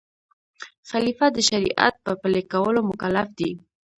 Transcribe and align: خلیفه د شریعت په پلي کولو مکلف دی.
خلیفه 0.89 1.27
د 1.35 1.37
شریعت 1.49 1.95
په 2.05 2.11
پلي 2.21 2.43
کولو 2.51 2.79
مکلف 2.89 3.27
دی. 3.39 3.51